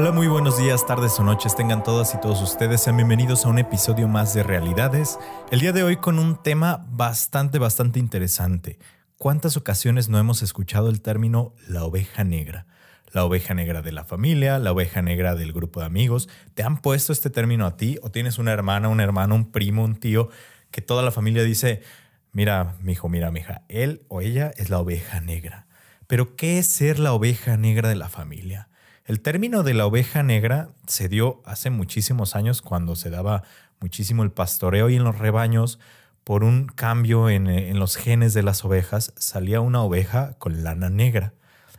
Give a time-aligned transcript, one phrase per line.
[0.00, 2.82] Hola, muy buenos días, tardes o noches tengan todas y todos ustedes.
[2.82, 5.18] Sean bienvenidos a un episodio más de Realidades.
[5.50, 8.78] El día de hoy con un tema bastante, bastante interesante.
[9.16, 12.68] ¿Cuántas ocasiones no hemos escuchado el término la oveja negra?
[13.10, 16.28] La oveja negra de la familia, la oveja negra del grupo de amigos.
[16.54, 17.98] ¿Te han puesto este término a ti?
[18.00, 20.28] ¿O tienes una hermana, un hermano, un primo, un tío
[20.70, 21.82] que toda la familia dice,
[22.30, 25.66] mira, mi hijo, mira, mi hija, él o ella es la oveja negra?
[26.06, 28.68] Pero ¿qué es ser la oveja negra de la familia?
[29.08, 33.42] El término de la oveja negra se dio hace muchísimos años cuando se daba
[33.80, 35.78] muchísimo el pastoreo y en los rebaños
[36.24, 41.32] por un cambio en, los genes de las ovejas salía una oveja con lana negra.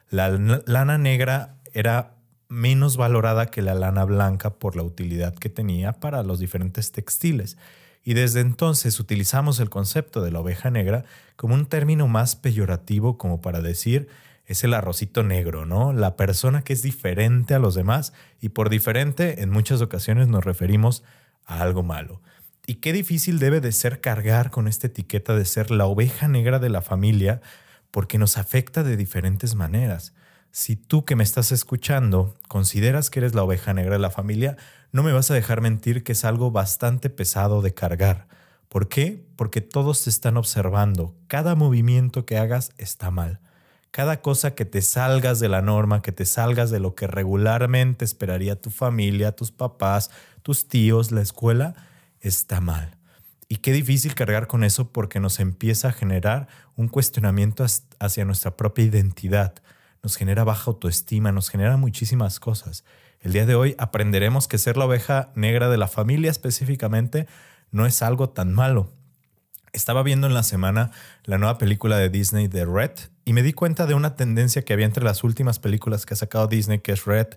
[0.09, 2.15] La lana negra era
[2.47, 7.59] menos valorada que la lana blanca por la utilidad que tenía para los diferentes textiles.
[8.03, 13.19] Y desde entonces utilizamos el concepto de la oveja negra como un término más peyorativo
[13.19, 14.07] como para decir
[14.49, 15.93] es el arrocito negro, ¿no?
[15.93, 20.43] La persona que es diferente a los demás y por diferente en muchas ocasiones nos
[20.43, 21.03] referimos
[21.45, 22.23] a algo malo.
[22.65, 26.57] Y qué difícil debe de ser cargar con esta etiqueta de ser la oveja negra
[26.57, 27.41] de la familia
[27.91, 30.13] porque nos afecta de diferentes maneras.
[30.51, 34.57] Si tú que me estás escuchando consideras que eres la oveja negra de la familia,
[34.91, 38.27] no me vas a dejar mentir que es algo bastante pesado de cargar.
[38.67, 39.23] ¿Por qué?
[39.35, 41.15] Porque todos te están observando.
[41.27, 43.41] Cada movimiento que hagas está mal.
[43.91, 48.05] Cada cosa que te salgas de la norma, que te salgas de lo que regularmente
[48.05, 50.11] esperaría tu familia, tus papás,
[50.43, 51.75] tus tíos, la escuela,
[52.21, 52.97] está mal.
[53.47, 57.65] Y qué difícil cargar con eso porque nos empieza a generar un cuestionamiento
[57.99, 59.55] hacia nuestra propia identidad,
[60.03, 62.85] nos genera baja autoestima, nos genera muchísimas cosas.
[63.21, 67.27] El día de hoy aprenderemos que ser la oveja negra de la familia específicamente
[67.71, 68.93] no es algo tan malo.
[69.73, 70.91] Estaba viendo en la semana
[71.25, 72.91] la nueva película de Disney de Red
[73.25, 76.17] y me di cuenta de una tendencia que había entre las últimas películas que ha
[76.17, 77.27] sacado Disney, que es Red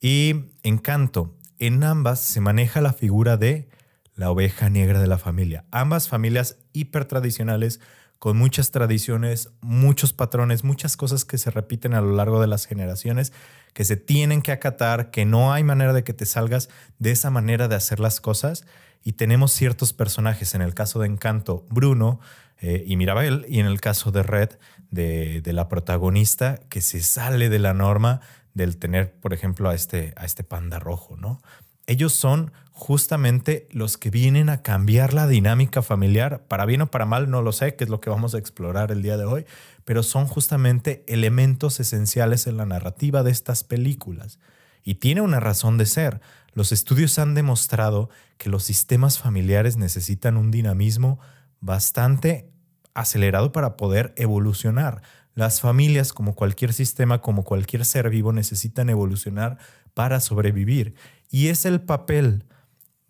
[0.00, 1.36] y Encanto.
[1.58, 3.68] En ambas se maneja la figura de
[4.14, 5.64] la oveja negra de la familia.
[5.70, 7.80] Ambas familias hiper tradicionales
[8.22, 12.66] con muchas tradiciones, muchos patrones, muchas cosas que se repiten a lo largo de las
[12.66, 13.32] generaciones,
[13.72, 16.68] que se tienen que acatar, que no hay manera de que te salgas
[17.00, 18.64] de esa manera de hacer las cosas.
[19.04, 22.20] Y tenemos ciertos personajes, en el caso de Encanto, Bruno
[22.60, 24.50] eh, y Mirabel, y en el caso de Red,
[24.90, 28.20] de, la protagonista, que se sale de la norma
[28.54, 31.40] del tener, por ejemplo, a este, a este panda rojo, ¿no?
[31.86, 37.06] Ellos son justamente los que vienen a cambiar la dinámica familiar, para bien o para
[37.06, 39.46] mal, no lo sé, que es lo que vamos a explorar el día de hoy,
[39.84, 44.38] pero son justamente elementos esenciales en la narrativa de estas películas.
[44.84, 46.20] Y tiene una razón de ser.
[46.54, 51.18] Los estudios han demostrado que los sistemas familiares necesitan un dinamismo
[51.60, 52.50] bastante
[52.94, 55.02] acelerado para poder evolucionar.
[55.34, 59.58] Las familias, como cualquier sistema, como cualquier ser vivo, necesitan evolucionar
[59.94, 60.94] para sobrevivir.
[61.30, 62.44] Y es el papel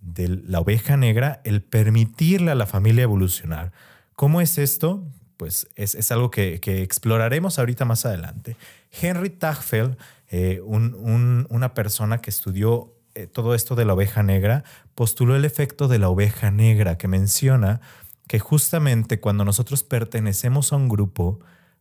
[0.01, 3.73] de la oveja negra el permitirle a la familia evolucionar.
[4.15, 5.05] ¿Cómo es esto?
[5.37, 8.57] Pues es, algo que, exploraremos ahorita más adelante.
[9.01, 9.97] Henry Tagfeld,
[10.33, 15.87] eh, una persona que estudió eh, todo esto de la oveja negra, postuló el efecto
[15.87, 17.83] de la oveja negra que menciona
[18.27, 21.41] que justamente cuando nosotros pertenecemos a un grupo,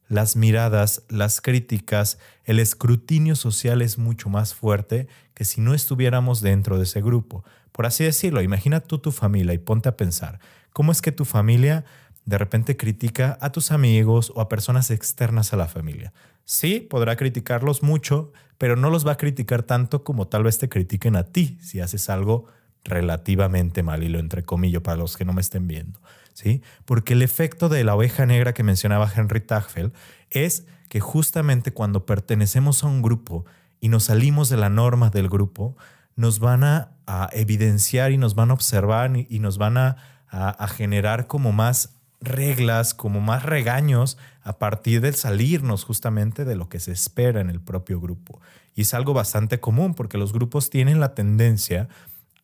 [0.09, 6.41] las miradas, las críticas, el escrutinio social es mucho más fuerte que si no estuviéramos
[6.41, 7.45] dentro de ese grupo.
[7.71, 10.41] Por así decirlo, imagina tú tu familia y ponte a pensar,
[10.73, 11.85] ¿cómo es que tu familia
[12.25, 16.11] de repente critica a tus amigos o a personas externas a la familia?
[16.45, 20.69] Sí, podrá criticarlos mucho, pero no los va a criticar tanto como tal vez te
[20.69, 22.45] critiquen a ti si haces algo
[22.83, 25.99] relativamente mal, y lo entrecomillo para los que no me estén viendo.
[26.33, 26.61] ¿sí?
[26.85, 29.93] Porque el efecto de la oveja negra que mencionaba Henry Tagfeld
[30.29, 33.45] es que justamente cuando pertenecemos a un grupo
[33.79, 35.75] y nos salimos de la norma del grupo,
[36.15, 36.97] nos van a,
[37.33, 43.19] evidenciar y nos van a observar y, nos van a generar como más reglas, como
[43.19, 47.99] más regaños a partir de salirnos justamente de lo que se espera en el propio
[47.99, 48.39] grupo.
[48.75, 51.89] Y es algo bastante común porque los grupos tienen la tendencia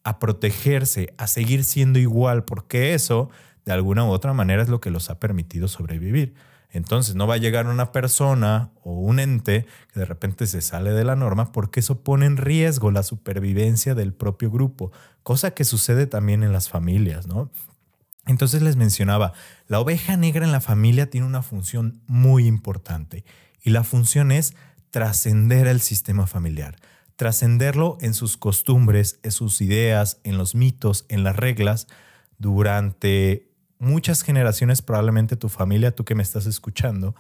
[0.03, 3.29] a protegerse, a seguir siendo igual, porque eso
[3.65, 6.33] de alguna u otra manera es lo que los ha permitido sobrevivir.
[6.69, 10.91] Entonces no va a llegar una persona o un ente que de repente se sale
[10.91, 14.91] de la norma porque eso pone en riesgo la supervivencia del propio grupo,
[15.23, 17.50] cosa que sucede también en las familias, ¿no?
[18.27, 19.33] Entonces les mencionaba,
[19.68, 23.24] la oveja negra en la familia tiene una función muy importante
[23.63, 24.53] y la función es
[24.91, 26.75] trascender el sistema familiar,
[27.15, 31.88] trascenderlo en sus costumbres, en sus ideas, en los mitos, en las reglas,
[32.38, 37.15] durante muchas generaciones, probablemente tu familia, tú que me estás escuchando,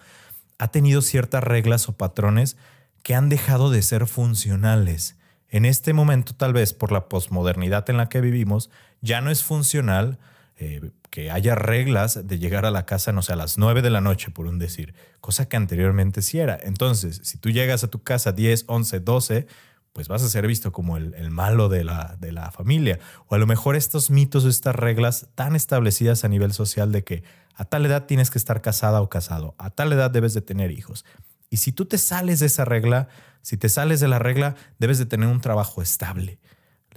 [0.59, 2.57] ha tenido ciertas reglas o patrones
[3.03, 5.17] que han dejado de ser funcionales.
[5.49, 8.69] En este momento, tal vez por la posmodernidad en la que vivimos,
[9.01, 10.19] ya no es funcional
[10.57, 13.89] eh, que haya reglas de llegar a la casa, no sé, a las 9 de
[13.89, 16.57] la noche, por un decir, cosa que anteriormente sí era.
[16.61, 19.47] Entonces, si tú llegas a tu casa 10, 11, 12,
[19.93, 22.99] pues vas a ser visto como el, malo de la, de la familia.
[23.27, 27.03] O a lo mejor estos mitos o estas reglas tan establecidas a nivel social de
[27.03, 27.23] que
[27.55, 30.71] a tal edad tienes que estar casada o casado, a tal edad debes de tener
[30.71, 31.03] hijos.
[31.49, 33.07] Y si tú te sales de esa regla,
[33.41, 36.39] si te sales de la regla, debes de tener un trabajo estable.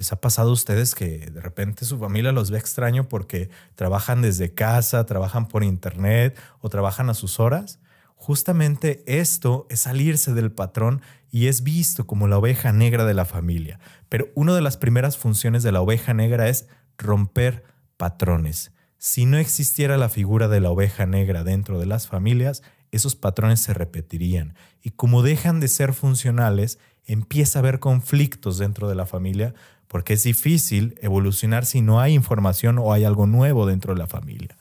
[0.00, 4.22] ¿Les ha pasado a ustedes que de repente su familia los ve extraño porque trabajan
[4.22, 7.80] desde casa, trabajan por internet o trabajan a sus horas?
[8.14, 13.26] Justamente esto es salirse del patrón y es visto como la oveja negra de la
[13.26, 13.78] familia.
[14.08, 17.62] Pero una de las primeras funciones de la oveja negra es romper
[17.98, 18.72] patrones.
[18.96, 23.60] Si no existiera la figura de la oveja negra dentro de las familias, esos patrones
[23.60, 24.54] se repetirían.
[24.80, 29.52] Y como dejan de ser funcionales, empieza a haber conflictos dentro de la familia
[29.90, 34.06] porque es difícil evolucionar si no hay información o hay algo nuevo dentro de la
[34.06, 34.56] familia.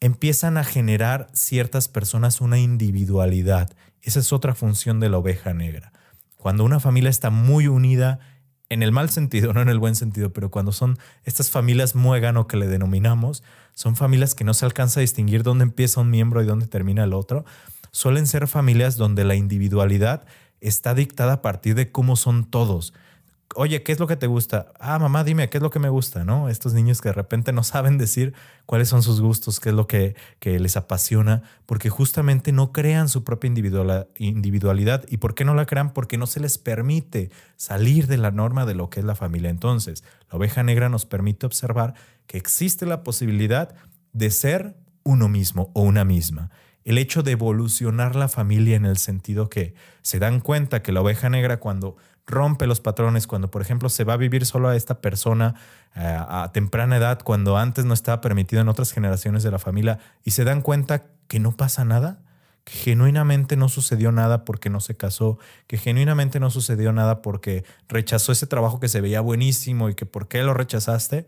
[0.00, 3.70] Empiezan a generar ciertas personas una individualidad.
[4.02, 5.92] Esa es otra función de la oveja negra.
[6.36, 8.18] Cuando una familia está muy unida,
[8.68, 12.48] en el mal sentido, no en el buen sentido, pero cuando son estas familias muégano
[12.48, 13.44] que le denominamos,
[13.74, 17.04] son familias que no se alcanza a distinguir dónde empieza un miembro y dónde termina
[17.04, 17.44] el otro.
[17.92, 20.26] Suelen ser familias donde la individualidad
[20.60, 22.92] está dictada a partir de cómo son todos
[23.54, 24.72] oye, ¿qué es lo que te gusta?
[24.78, 26.24] Ah, mamá, dime, ¿qué es lo que me gusta?
[26.24, 26.48] ¿No?
[26.48, 28.34] Estos niños que de repente no saben decir
[28.66, 33.08] cuáles son sus gustos, qué es lo que, que les apasiona, porque justamente no crean
[33.08, 35.04] su propia individualidad.
[35.08, 35.92] ¿Y por qué no la crean?
[35.92, 39.50] Porque no se les permite salir de la norma de lo que es la familia.
[39.50, 41.94] Entonces, la oveja negra nos permite observar
[42.26, 43.74] que existe la posibilidad
[44.12, 46.50] de ser uno mismo o una misma
[46.88, 51.02] el hecho de evolucionar la familia en el sentido que se dan cuenta que la
[51.02, 51.98] oveja negra cuando
[52.28, 55.54] rompe los patrones, cuando por ejemplo se va a vivir solo a esta persona
[55.96, 59.98] eh, a temprana edad, cuando antes no estaba permitido en otras generaciones de la familia,
[60.24, 62.20] y se dan cuenta que no pasa nada,
[62.64, 67.64] que genuinamente no sucedió nada porque no se casó, que genuinamente no sucedió nada porque
[67.88, 71.26] rechazó ese trabajo que se veía buenísimo y que por qué lo rechazaste,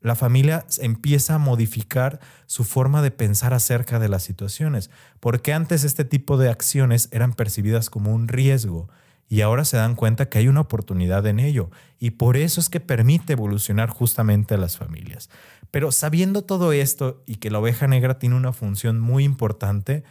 [0.00, 5.82] la familia empieza a modificar su forma de pensar acerca de las situaciones, porque antes
[5.82, 8.88] este tipo de acciones eran percibidas como un riesgo
[9.28, 12.68] y ahora se dan cuenta que hay una oportunidad en ello y por eso es
[12.68, 15.28] que permite evolucionar justamente a las familias.
[15.70, 20.02] Pero sabiendo todo esto y que la oveja negra tiene una función muy importante,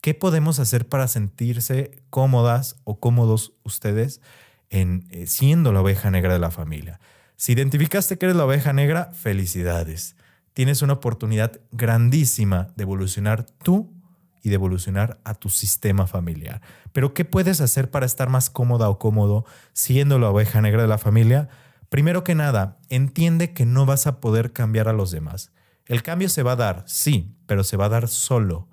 [0.00, 4.22] ¿qué podemos hacer para sentirse cómodas o cómodos ustedes
[4.70, 6.98] en eh, siendo la oveja negra de la familia?
[7.36, 10.16] Si identificaste que eres la oveja negra, felicidades.
[10.54, 13.92] Tienes una oportunidad grandísima de evolucionar tú
[14.42, 16.60] y de evolucionar a tu sistema familiar.
[16.92, 20.88] Pero ¿qué puedes hacer para estar más cómoda o cómodo siendo la oveja negra de
[20.88, 21.48] la familia?
[21.88, 25.52] Primero que nada, entiende que no vas a poder cambiar a los demás.
[25.86, 28.68] El cambio se va a dar, sí, pero se va a dar solo.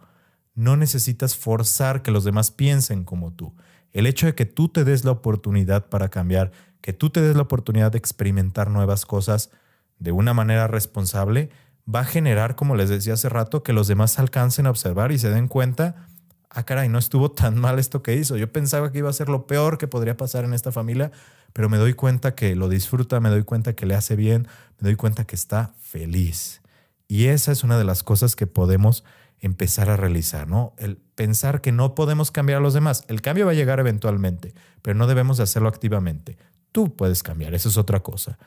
[0.56, 3.56] No necesitas forzar que los demás piensen como tú.
[3.92, 6.52] El hecho de que tú te des la oportunidad para cambiar,
[6.82, 9.52] que tú te des la oportunidad de experimentar nuevas cosas
[9.98, 11.50] de una manera responsable,
[11.94, 15.18] va a generar, como les decía hace rato, que los demás alcancen a observar y
[15.18, 16.08] se den cuenta,
[16.50, 18.38] ah, caray, no estuvo tan mal esto que hizo.
[18.38, 21.12] Yo pensaba que iba a ser lo peor que podría pasar en esta familia,
[21.54, 24.48] pero me doy cuenta que lo disfruta, me doy cuenta que le hace bien,
[24.80, 26.62] me doy cuenta que está feliz.
[27.08, 29.04] Y esa es una de las cosas que podemos
[29.40, 30.74] empezar a realizar, ¿no?
[30.78, 33.04] El pensar que no podemos cambiar a los demás.
[33.08, 36.38] El cambio va a llegar eventualmente, pero no debemos hacerlo activamente.
[36.72, 38.38] Tú puedes cambiar, eso es otra cosa.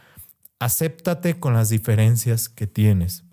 [0.60, 3.24] Acéptate con las diferencias que tienes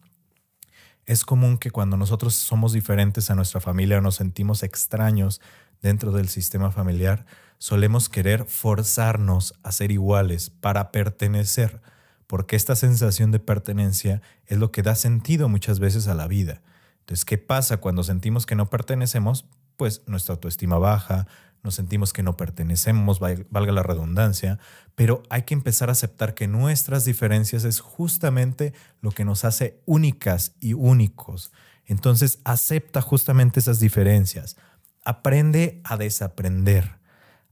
[1.09, 5.41] es común que cuando nosotros somos diferentes a nuestra familia o nos sentimos extraños
[5.81, 7.25] dentro del sistema familiar,
[7.57, 11.81] solemos querer forzarnos a ser iguales para pertenecer,
[12.27, 16.61] porque esta sensación de pertenencia es lo que da sentido muchas veces a la vida.
[16.99, 19.47] Entonces, ¿qué pasa cuando sentimos que no pertenecemos?
[19.77, 21.25] Pues nuestra autoestima baja,
[21.63, 24.59] nos sentimos que no pertenecemos, valga la redundancia,
[24.95, 29.81] pero hay que empezar a aceptar que nuestras diferencias es justamente lo que nos hace
[29.85, 31.51] únicas y únicos.
[31.85, 34.57] Entonces, acepta justamente esas diferencias.
[35.03, 36.97] Aprende a desaprender.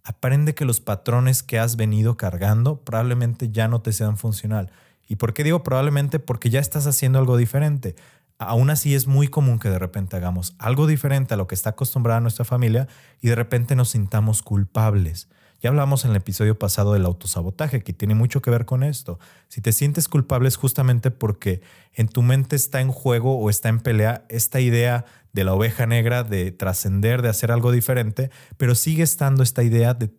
[0.04, 4.72] Aprende que los patrones que has venido cargando probablemente ya no te sean funcional.
[5.08, 6.20] ¿Y por qué digo probablemente?
[6.20, 7.96] Porque ya estás haciendo algo diferente
[8.40, 11.72] aún así es muy común que de repente hagamos algo diferente a lo que está
[11.72, 12.88] acostumbrada nuestra familia
[13.22, 15.28] y de repente nos sintamos culpables.
[15.60, 19.20] Ya hablamos en el episodio pasado del autosabotaje, que tiene mucho que ver con esto.
[19.48, 21.62] Si te sientes culpable es justamente porque
[21.94, 25.88] en tu mente está en juego o está en pelea esta idea de la oveja
[25.88, 30.12] negra de trascender, de hacer algo diferente, pero sigue estando esta idea de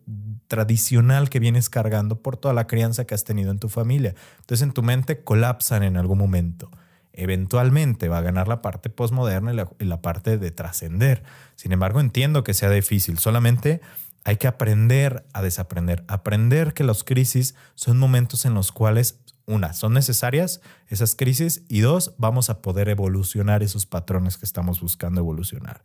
[0.49, 4.15] tradicional que vienes cargando por toda la crianza que has tenido en tu familia.
[4.41, 6.69] Entonces en tu mente colapsan en algún momento.
[7.13, 11.23] Eventualmente va a ganar la parte postmoderna y la, y la parte de trascender.
[11.55, 13.19] Sin embargo, entiendo que sea difícil.
[13.19, 13.81] Solamente
[14.23, 16.03] hay que aprender a desaprender.
[16.07, 21.79] Aprender que las crisis son momentos en los cuales una, son necesarias esas crisis y
[21.79, 25.83] dos, vamos a poder evolucionar esos patrones que estamos buscando evolucionar.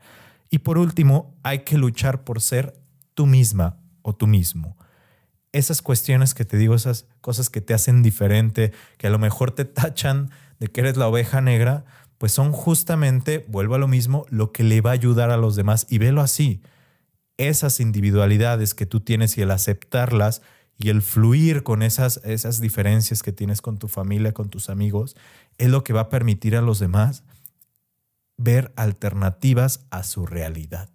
[0.51, 2.79] Y por último, hay que luchar por ser
[3.15, 4.77] tú misma o tú mismo.
[5.53, 9.53] Esas cuestiones que te digo, esas cosas que te hacen diferente, que a lo mejor
[9.53, 10.31] te tachan
[10.69, 11.85] que eres la oveja negra,
[12.19, 15.57] pues son justamente, vuelvo a lo mismo, lo que le va a ayudar a los
[15.57, 16.63] demás y velo así.
[17.37, 20.43] Esas individualidades que tú tienes y el aceptarlas
[20.79, 25.17] y el fluir con esas, esas diferencias que tienes con tu familia, con tus amigos,
[25.59, 27.25] es lo que va a permitir a los demás
[28.37, 30.89] ver alternativas a su realidad.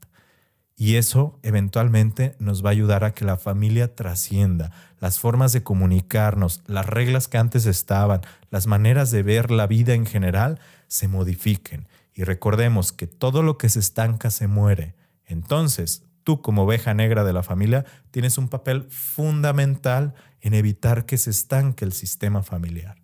[0.81, 4.71] Y eso eventualmente nos va a ayudar a que la familia trascienda,
[5.01, 9.93] las formas de comunicarnos, las reglas que antes estaban, las maneras de ver la vida
[9.93, 11.89] en general se modifiquen.
[12.13, 14.95] Y recordemos que todo lo que se estanca se muere.
[15.25, 21.17] Entonces, tú como oveja negra de la familia tienes un papel fundamental en evitar que
[21.17, 23.01] se estanque el sistema familiar.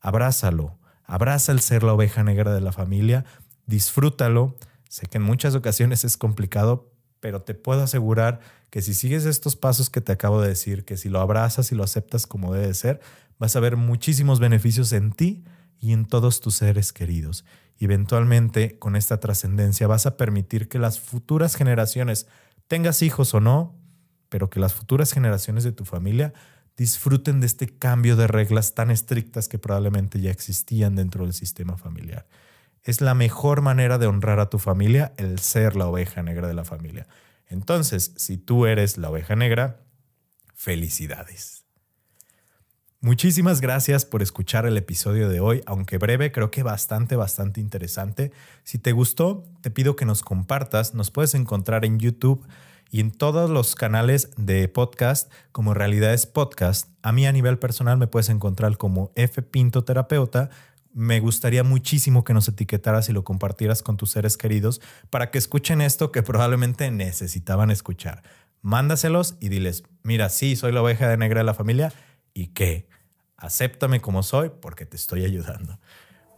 [0.00, 3.24] Abrázalo, abraza el ser la oveja negra de la familia,
[3.66, 4.54] disfrútalo.
[4.88, 6.92] Sé que en muchas ocasiones es complicado,
[7.26, 8.38] pero te puedo asegurar
[8.70, 11.74] que si sigues estos pasos que te acabo de decir, que si lo abrazas y
[11.74, 13.00] lo aceptas como debe ser,
[13.36, 15.42] vas a ver muchísimos beneficios en ti
[15.80, 17.44] y en todos tus seres queridos.
[17.80, 22.28] Y eventualmente, con esta trascendencia, vas a permitir que las futuras generaciones
[22.68, 23.74] tengas hijos o no,
[24.28, 26.32] pero que las futuras generaciones de tu familia
[26.76, 31.76] disfruten de este cambio de reglas tan estrictas que probablemente ya existían dentro del sistema
[31.76, 32.28] familiar.
[32.86, 36.54] Es la mejor manera de honrar a tu familia el ser la oveja negra de
[36.54, 37.08] la familia.
[37.48, 39.80] Entonces, si tú eres la oveja negra,
[40.54, 41.64] felicidades.
[43.00, 48.30] Muchísimas gracias por escuchar el episodio de hoy, aunque breve, creo que bastante, bastante interesante.
[48.62, 50.94] Si te gustó, te pido que nos compartas.
[50.94, 52.46] Nos puedes encontrar en YouTube
[52.92, 56.88] y en todos los canales de podcast como Realidades Podcast.
[57.02, 60.50] A mí a nivel personal me puedes encontrar como F Pinto Terapeuta.
[60.96, 65.36] Me gustaría muchísimo que nos etiquetaras y lo compartieras con tus seres queridos para que
[65.36, 68.22] escuchen esto que probablemente necesitaban escuchar.
[68.62, 71.92] Mándaselos y diles, mira, sí, soy la oveja de negra de la familia
[72.32, 72.88] y qué
[73.36, 75.78] Acéptame como soy porque te estoy ayudando.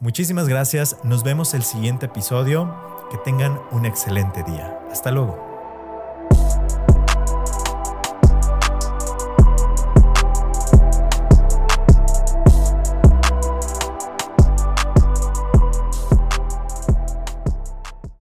[0.00, 0.96] Muchísimas gracias.
[1.04, 3.06] Nos vemos el siguiente episodio.
[3.12, 4.80] Que tengan un excelente día.
[4.90, 5.47] Hasta luego.